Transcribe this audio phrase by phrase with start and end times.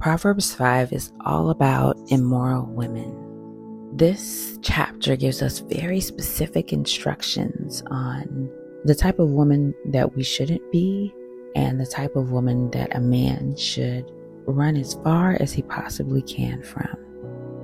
[0.00, 3.14] Proverbs 5 is all about immoral women.
[3.92, 8.50] This chapter gives us very specific instructions on
[8.86, 11.14] the type of woman that we shouldn't be
[11.54, 14.10] and the type of woman that a man should
[14.46, 16.96] run as far as he possibly can from.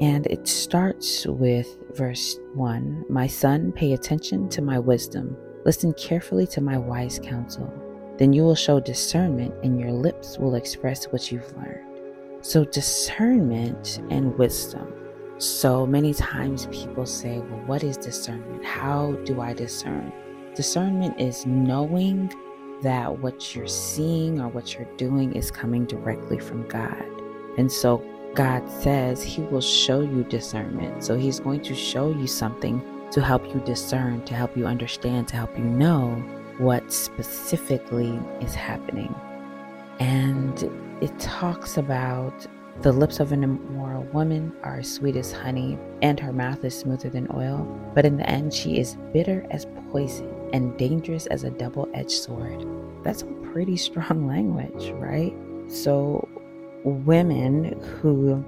[0.00, 5.36] And it starts with verse 1 My son, pay attention to my wisdom,
[5.66, 7.70] listen carefully to my wise counsel.
[8.16, 11.91] Then you will show discernment, and your lips will express what you've learned.
[12.42, 14.92] So, discernment and wisdom.
[15.38, 18.64] So many times people say, Well, what is discernment?
[18.64, 20.12] How do I discern?
[20.56, 22.34] Discernment is knowing
[22.82, 27.04] that what you're seeing or what you're doing is coming directly from God.
[27.58, 31.04] And so God says He will show you discernment.
[31.04, 35.28] So He's going to show you something to help you discern, to help you understand,
[35.28, 36.16] to help you know
[36.58, 39.14] what specifically is happening.
[39.98, 40.62] And
[41.00, 42.46] it talks about
[42.80, 47.10] the lips of an immoral woman are sweet as honey, and her mouth is smoother
[47.10, 47.66] than oil.
[47.94, 52.10] But in the end, she is bitter as poison and dangerous as a double edged
[52.10, 52.66] sword.
[53.04, 55.34] That's some pretty strong language, right?
[55.68, 56.28] So,
[56.84, 58.42] women who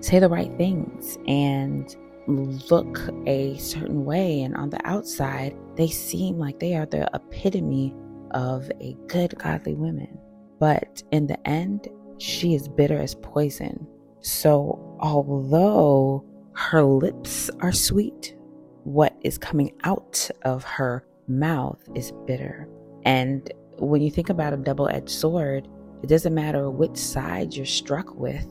[0.00, 1.94] say the right things and
[2.28, 7.94] look a certain way, and on the outside, they seem like they are the epitome
[8.32, 10.18] of a good, godly woman.
[10.58, 13.86] But in the end, she is bitter as poison.
[14.20, 18.34] So, although her lips are sweet,
[18.84, 22.68] what is coming out of her mouth is bitter.
[23.04, 25.68] And when you think about a double edged sword,
[26.02, 28.46] it doesn't matter which side you're struck with,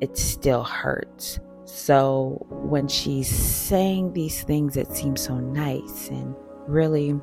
[0.00, 1.40] it still hurts.
[1.64, 6.34] So when she's saying these things that seem so nice and
[6.66, 7.14] really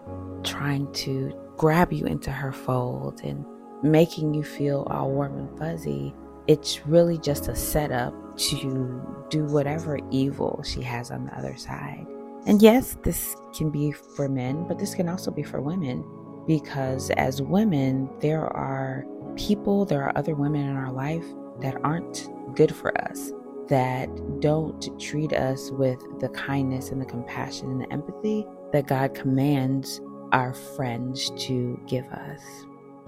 [0.43, 3.45] trying to grab you into her fold and
[3.83, 6.13] making you feel all warm and fuzzy,
[6.47, 12.05] it's really just a setup to do whatever evil she has on the other side.
[12.45, 16.03] And yes, this can be for men, but this can also be for women
[16.45, 19.03] because as women, there are
[19.35, 21.25] people, there are other women in our life
[21.61, 23.31] that aren't good for us,
[23.67, 24.09] that
[24.41, 29.99] don't treat us with the kindness and the compassion and the empathy that God commands
[30.31, 32.41] our friends to give us.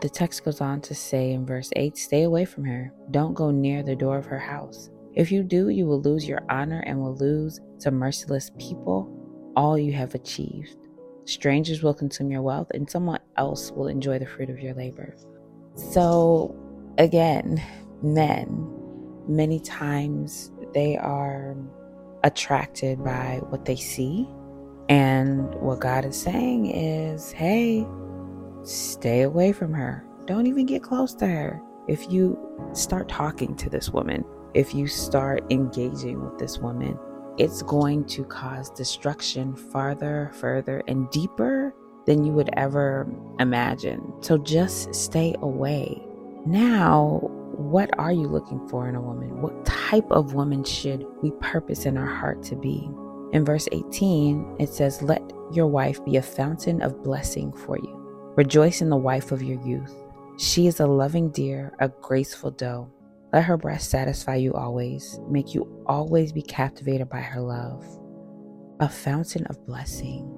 [0.01, 2.93] The text goes on to say in verse 8 Stay away from her.
[3.11, 4.89] Don't go near the door of her house.
[5.15, 9.11] If you do, you will lose your honor and will lose to merciless people
[9.55, 10.77] all you have achieved.
[11.25, 15.15] Strangers will consume your wealth, and someone else will enjoy the fruit of your labor.
[15.75, 16.55] So,
[16.99, 17.61] again,
[18.03, 18.71] men,
[19.27, 21.55] many times they are
[22.23, 24.27] attracted by what they see.
[24.89, 27.85] And what God is saying is, hey,
[28.67, 30.05] stay away from her.
[30.25, 31.61] Don't even get close to her.
[31.88, 32.38] If you
[32.73, 36.97] start talking to this woman, if you start engaging with this woman,
[37.38, 41.73] it's going to cause destruction farther, further, and deeper
[42.06, 43.07] than you would ever
[43.39, 44.13] imagine.
[44.22, 46.01] So just stay away.
[46.45, 47.19] Now,
[47.57, 49.41] what are you looking for in a woman?
[49.41, 52.89] What type of woman should we purpose in our heart to be?
[53.33, 57.96] In verse 18, it says, Let your wife be a fountain of blessing for you.
[58.37, 59.95] Rejoice in the wife of your youth.
[60.37, 62.87] She is a loving deer, a graceful doe.
[63.33, 67.83] Let her breast satisfy you always, make you always be captivated by her love.
[68.79, 70.31] A fountain of blessing.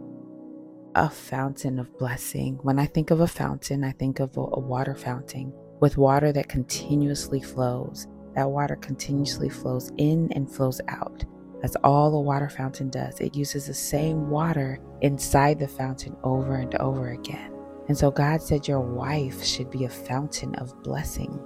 [0.95, 2.57] A fountain of blessing.
[2.61, 5.51] When I think of a fountain, I think of a, a water fountain
[5.81, 8.07] with water that continuously flows.
[8.33, 11.25] That water continuously flows in and flows out.
[11.61, 13.19] That's all a water fountain does.
[13.19, 17.58] It uses the same water inside the fountain over and over again.
[17.89, 21.43] And so God said your wife should be a fountain of blessing.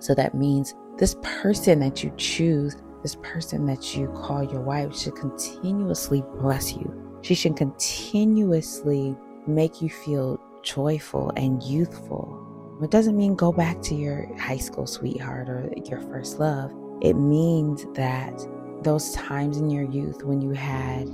[0.00, 4.94] So that means this person that you choose, this person that you call your wife,
[4.94, 7.18] should continuously bless you.
[7.22, 9.16] She should continuously
[9.46, 12.78] make you feel joyful and youthful.
[12.82, 16.70] It doesn't mean go back to your high school sweetheart or your first love.
[17.00, 18.38] It means that
[18.82, 21.08] those times in your youth when you had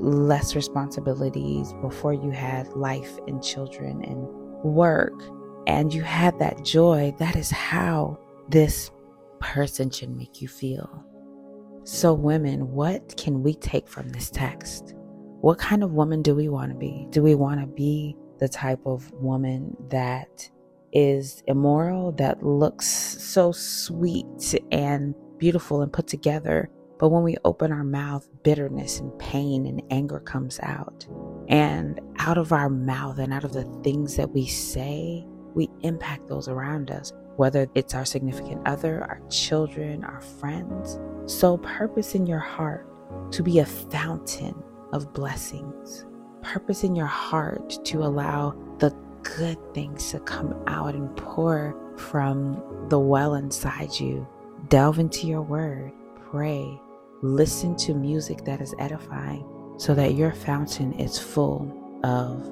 [0.00, 4.26] less responsibilities before you had life and children and
[4.64, 5.14] work
[5.66, 8.18] and you had that joy, that is how
[8.48, 8.90] this
[9.40, 11.04] person should make you feel.
[11.84, 14.94] So, women, what can we take from this text?
[15.40, 17.06] What kind of woman do we want to be?
[17.10, 20.50] Do we want to be the type of woman that
[20.92, 27.72] is immoral, that looks so sweet and beautiful and put together, but when we open
[27.72, 31.06] our mouth, bitterness and pain and anger comes out.
[31.48, 35.24] And out of our mouth and out of the things that we say,
[35.54, 37.12] we impact those around us.
[37.36, 40.98] whether it's our significant other, our children, our friends.
[41.26, 42.84] So, purpose in your heart
[43.32, 44.60] to be a fountain
[44.92, 46.04] of blessings.
[46.42, 48.90] Purpose in your heart to allow the
[49.22, 54.26] good things to come out and pour from the well inside you.
[54.68, 55.92] Delve into your word,
[56.30, 56.80] pray,
[57.22, 59.44] listen to music that is edifying
[59.76, 61.74] so that your fountain is full
[62.04, 62.50] of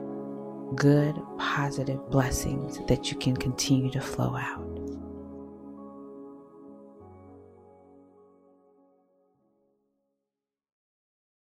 [0.76, 4.75] good, positive blessings that you can continue to flow out.